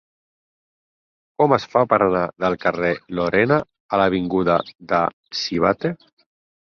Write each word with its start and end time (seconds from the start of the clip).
Com 1.41 1.53
es 1.57 1.67
fa 1.73 1.83
per 1.91 1.99
anar 2.05 2.23
del 2.45 2.57
carrer 2.65 2.91
de 3.01 3.15
Lorena 3.19 3.61
a 3.93 4.01
l'avinguda 4.03 4.57
de 4.95 5.03
Sivatte? 5.43 5.93